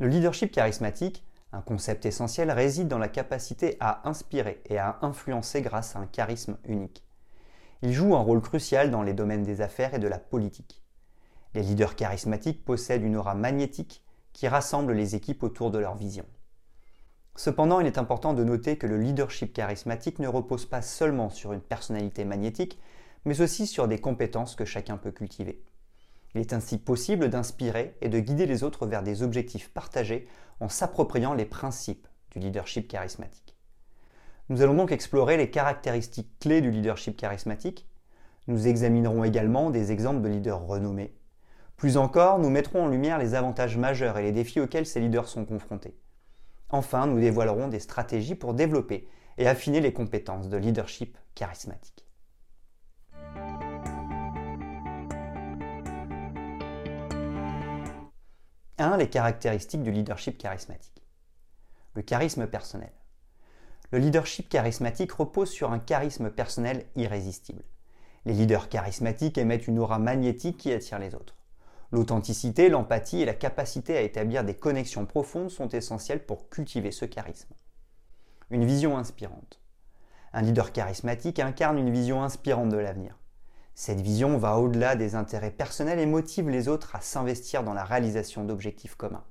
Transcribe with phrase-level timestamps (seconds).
[0.00, 5.60] Le leadership charismatique, un concept essentiel, réside dans la capacité à inspirer et à influencer
[5.60, 7.04] grâce à un charisme unique.
[7.82, 10.82] Il joue un rôle crucial dans les domaines des affaires et de la politique.
[11.52, 16.24] Les leaders charismatiques possèdent une aura magnétique qui rassemble les équipes autour de leur vision.
[17.36, 21.52] Cependant, il est important de noter que le leadership charismatique ne repose pas seulement sur
[21.52, 22.80] une personnalité magnétique,
[23.26, 25.62] mais aussi sur des compétences que chacun peut cultiver.
[26.34, 30.28] Il est ainsi possible d'inspirer et de guider les autres vers des objectifs partagés
[30.60, 33.56] en s'appropriant les principes du leadership charismatique.
[34.48, 37.88] Nous allons donc explorer les caractéristiques clés du leadership charismatique.
[38.46, 41.14] Nous examinerons également des exemples de leaders renommés.
[41.76, 45.28] Plus encore, nous mettrons en lumière les avantages majeurs et les défis auxquels ces leaders
[45.28, 45.96] sont confrontés.
[46.68, 52.04] Enfin, nous dévoilerons des stratégies pour développer et affiner les compétences de leadership charismatique.
[58.80, 58.96] 1.
[58.96, 61.02] Les caractéristiques du leadership charismatique.
[61.94, 62.92] Le charisme personnel.
[63.90, 67.62] Le leadership charismatique repose sur un charisme personnel irrésistible.
[68.24, 71.36] Les leaders charismatiques émettent une aura magnétique qui attire les autres.
[71.92, 77.04] L'authenticité, l'empathie et la capacité à établir des connexions profondes sont essentielles pour cultiver ce
[77.04, 77.52] charisme.
[78.50, 79.60] Une vision inspirante.
[80.32, 83.19] Un leader charismatique incarne une vision inspirante de l'avenir.
[83.74, 87.84] Cette vision va au-delà des intérêts personnels et motive les autres à s'investir dans la
[87.84, 89.24] réalisation d'objectifs communs.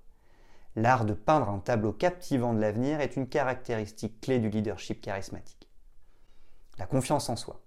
[0.76, 5.70] L'art de peindre un tableau captivant de l'avenir est une caractéristique clé du leadership charismatique.
[6.78, 7.62] La confiance en soi.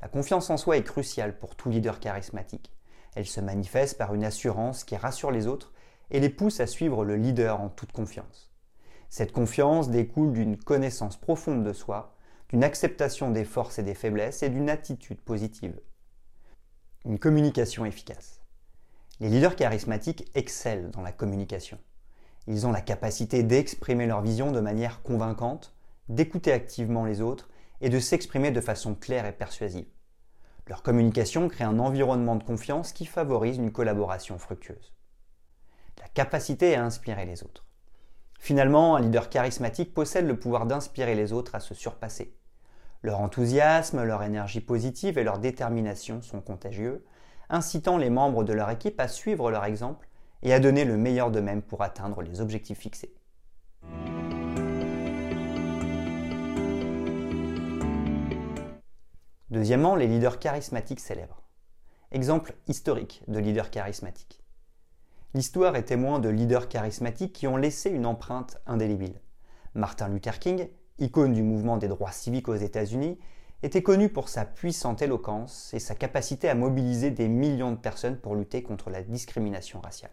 [0.00, 2.72] La confiance en soi est cruciale pour tout leader charismatique.
[3.14, 5.72] Elle se manifeste par une assurance qui rassure les autres
[6.10, 8.52] et les pousse à suivre le leader en toute confiance.
[9.08, 12.14] Cette confiance découle d'une connaissance profonde de soi,
[12.48, 15.80] d'une acceptation des forces et des faiblesses et d'une attitude positive
[17.04, 18.40] une communication efficace.
[19.20, 21.78] Les leaders charismatiques excellent dans la communication.
[22.46, 25.74] Ils ont la capacité d'exprimer leur vision de manière convaincante,
[26.08, 27.50] d'écouter activement les autres
[27.80, 29.86] et de s'exprimer de façon claire et persuasive.
[30.66, 34.94] Leur communication crée un environnement de confiance qui favorise une collaboration fructueuse.
[36.00, 37.66] La capacité à inspirer les autres.
[38.40, 42.34] Finalement, un leader charismatique possède le pouvoir d'inspirer les autres à se surpasser.
[43.04, 47.04] Leur enthousiasme, leur énergie positive et leur détermination sont contagieux,
[47.50, 50.08] incitant les membres de leur équipe à suivre leur exemple
[50.42, 53.14] et à donner le meilleur d'eux-mêmes pour atteindre les objectifs fixés.
[59.50, 61.42] Deuxièmement, les leaders charismatiques célèbres.
[62.10, 64.42] Exemple historique de leaders charismatiques.
[65.34, 69.20] L'histoire est témoin de leaders charismatiques qui ont laissé une empreinte indélébile.
[69.74, 73.18] Martin Luther King icône du mouvement des droits civiques aux États-Unis,
[73.62, 78.18] était connu pour sa puissante éloquence et sa capacité à mobiliser des millions de personnes
[78.18, 80.12] pour lutter contre la discrimination raciale.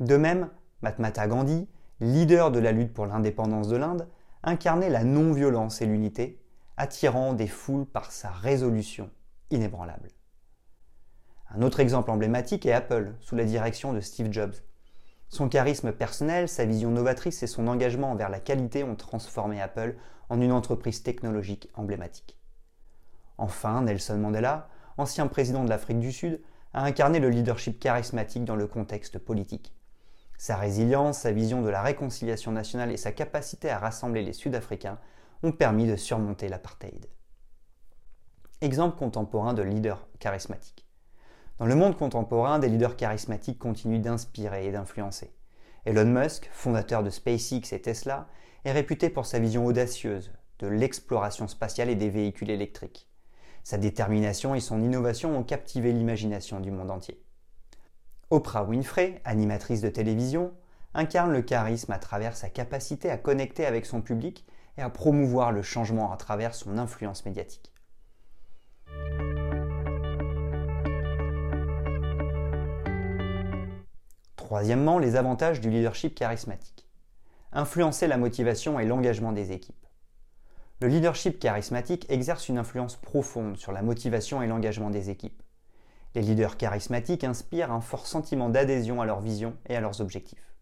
[0.00, 0.48] De même,
[0.80, 1.68] Mahatma Gandhi,
[2.00, 4.08] leader de la lutte pour l'indépendance de l'Inde,
[4.42, 6.40] incarnait la non-violence et l'unité,
[6.76, 9.10] attirant des foules par sa résolution
[9.50, 10.08] inébranlable.
[11.50, 14.54] Un autre exemple emblématique est Apple, sous la direction de Steve Jobs,
[15.32, 19.96] son charisme personnel, sa vision novatrice et son engagement envers la qualité ont transformé Apple
[20.28, 22.38] en une entreprise technologique emblématique.
[23.38, 26.42] Enfin, Nelson Mandela, ancien président de l'Afrique du Sud,
[26.74, 29.74] a incarné le leadership charismatique dans le contexte politique.
[30.36, 34.98] Sa résilience, sa vision de la réconciliation nationale et sa capacité à rassembler les Sud-Africains
[35.42, 37.06] ont permis de surmonter l'apartheid.
[38.60, 40.86] Exemple contemporain de leader charismatique.
[41.62, 45.32] Dans le monde contemporain, des leaders charismatiques continuent d'inspirer et d'influencer.
[45.84, 48.26] Elon Musk, fondateur de SpaceX et Tesla,
[48.64, 53.08] est réputé pour sa vision audacieuse de l'exploration spatiale et des véhicules électriques.
[53.62, 57.22] Sa détermination et son innovation ont captivé l'imagination du monde entier.
[58.30, 60.54] Oprah Winfrey, animatrice de télévision,
[60.94, 64.44] incarne le charisme à travers sa capacité à connecter avec son public
[64.78, 67.72] et à promouvoir le changement à travers son influence médiatique.
[74.52, 76.86] Troisièmement, les avantages du leadership charismatique.
[77.52, 79.86] Influencer la motivation et l'engagement des équipes.
[80.82, 85.42] Le leadership charismatique exerce une influence profonde sur la motivation et l'engagement des équipes.
[86.14, 90.54] Les leaders charismatiques inspirent un fort sentiment d'adhésion à leur vision et à leurs objectifs.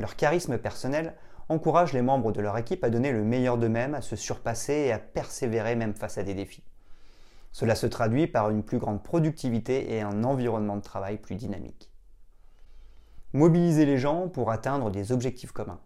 [0.00, 1.14] Leur charisme personnel
[1.48, 4.92] encourage les membres de leur équipe à donner le meilleur d'eux-mêmes, à se surpasser et
[4.92, 6.64] à persévérer même face à des défis.
[7.52, 11.91] Cela se traduit par une plus grande productivité et un environnement de travail plus dynamique.
[13.34, 15.80] Mobiliser les gens pour atteindre des objectifs communs.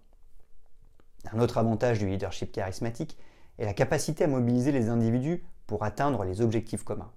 [1.32, 3.16] Un autre avantage du leadership charismatique
[3.58, 7.12] est la capacité à mobiliser les individus pour atteindre les objectifs communs.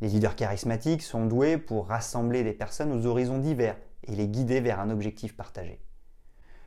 [0.00, 4.60] Les leaders charismatiques sont doués pour rassembler des personnes aux horizons divers et les guider
[4.60, 5.80] vers un objectif partagé.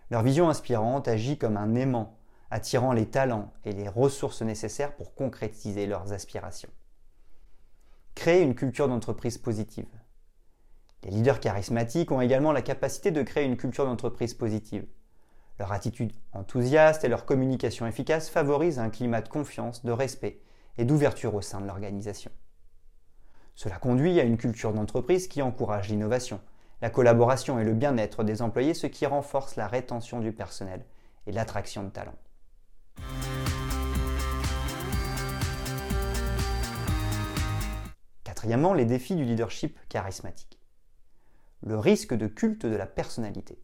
[0.09, 2.17] Leur vision inspirante agit comme un aimant,
[2.49, 6.71] attirant les talents et les ressources nécessaires pour concrétiser leurs aspirations.
[8.15, 9.98] Créer une culture d'entreprise positive.
[11.03, 14.85] Les leaders charismatiques ont également la capacité de créer une culture d'entreprise positive.
[15.57, 20.41] Leur attitude enthousiaste et leur communication efficace favorisent un climat de confiance, de respect
[20.77, 22.31] et d'ouverture au sein de l'organisation.
[23.55, 26.39] Cela conduit à une culture d'entreprise qui encourage l'innovation,
[26.81, 30.85] la collaboration et le bien-être des employés, ce qui renforce la rétention du personnel
[31.27, 32.17] et l'attraction de talents.
[38.23, 40.58] Quatrièmement, les défis du leadership charismatique.
[41.61, 43.59] Le risque de culte de la personnalité.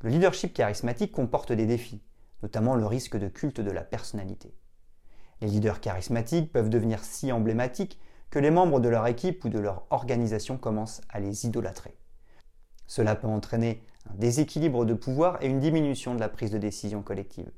[0.00, 2.02] Le leadership charismatique comporte des défis,
[2.42, 4.52] notamment le risque de culte de la personnalité.
[5.40, 8.00] Les leaders charismatiques peuvent devenir si emblématiques
[8.30, 11.96] que les membres de leur équipe ou de leur organisation commencent à les idolâtrer.
[12.88, 17.02] Cela peut entraîner un déséquilibre de pouvoir et une diminution de la prise de décision
[17.02, 17.52] collective.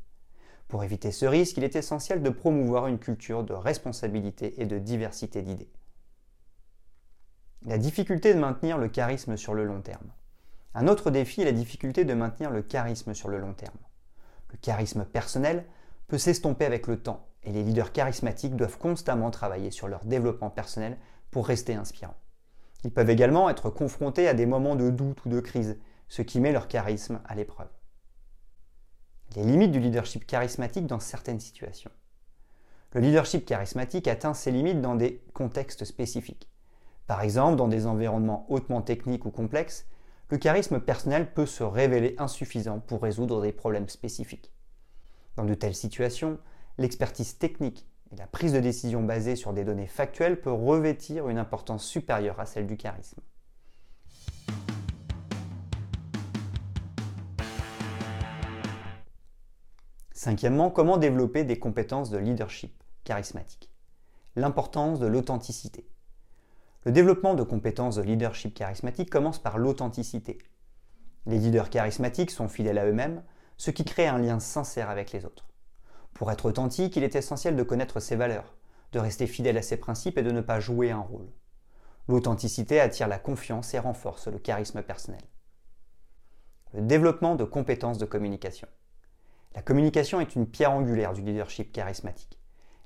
[0.68, 4.78] Pour éviter ce risque, il est essentiel de promouvoir une culture de responsabilité et de
[4.78, 5.70] diversité d'idées.
[7.66, 10.12] La difficulté de maintenir le charisme sur le long terme.
[10.74, 13.76] Un autre défi est la difficulté de maintenir le charisme sur le long terme.
[14.52, 15.66] Le charisme personnel
[16.06, 20.50] peut s'estomper avec le temps et les leaders charismatiques doivent constamment travailler sur leur développement
[20.50, 20.98] personnel
[21.32, 22.16] pour rester inspirants.
[22.84, 25.78] Ils peuvent également être confrontés à des moments de doute ou de crise,
[26.08, 27.68] ce qui met leur charisme à l'épreuve.
[29.34, 31.90] Les limites du leadership charismatique dans certaines situations.
[32.92, 36.48] Le leadership charismatique atteint ses limites dans des contextes spécifiques.
[37.08, 39.86] Par exemple, dans des environnements hautement techniques ou complexes,
[40.28, 44.52] le charisme personnel peut se révéler insuffisant pour résoudre des problèmes spécifiques.
[45.34, 46.38] Dans de telles situations,
[46.76, 51.38] l'expertise technique et la prise de décision basée sur des données factuelles peut revêtir une
[51.38, 53.22] importance supérieure à celle du charisme.
[60.12, 63.70] Cinquièmement, comment développer des compétences de leadership charismatique?
[64.36, 65.88] L'importance de l'authenticité.
[66.88, 70.38] Le développement de compétences de leadership charismatique commence par l'authenticité.
[71.26, 73.22] Les leaders charismatiques sont fidèles à eux-mêmes,
[73.58, 75.50] ce qui crée un lien sincère avec les autres.
[76.14, 78.56] Pour être authentique, il est essentiel de connaître ses valeurs,
[78.92, 81.30] de rester fidèle à ses principes et de ne pas jouer un rôle.
[82.08, 85.20] L'authenticité attire la confiance et renforce le charisme personnel.
[86.72, 88.68] Le développement de compétences de communication.
[89.54, 92.40] La communication est une pierre angulaire du leadership charismatique.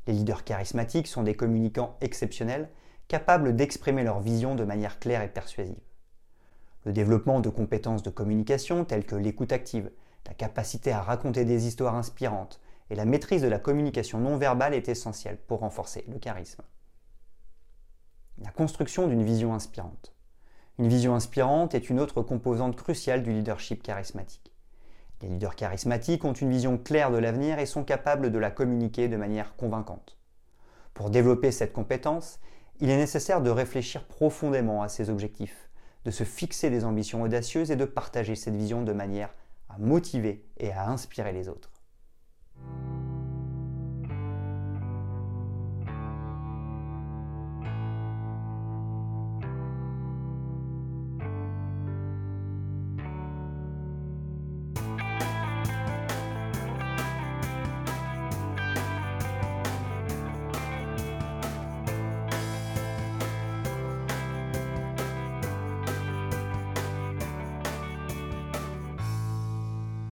[0.08, 2.68] Les leaders charismatiques sont des communicants exceptionnels,
[3.08, 5.80] capables d'exprimer leur vision de manière claire et persuasive.
[6.84, 9.90] Le développement de compétences de communication telles que l'écoute active,
[10.26, 12.60] la capacité à raconter des histoires inspirantes,
[12.90, 16.62] et la maîtrise de la communication non verbale est essentielle pour renforcer le charisme.
[18.38, 20.14] La construction d'une vision inspirante.
[20.78, 24.52] Une vision inspirante est une autre composante cruciale du leadership charismatique.
[25.20, 29.08] Les leaders charismatiques ont une vision claire de l'avenir et sont capables de la communiquer
[29.08, 30.18] de manière convaincante.
[30.94, 32.40] Pour développer cette compétence,
[32.80, 35.70] il est nécessaire de réfléchir profondément à ses objectifs,
[36.04, 39.34] de se fixer des ambitions audacieuses et de partager cette vision de manière
[39.68, 41.70] à motiver et à inspirer les autres.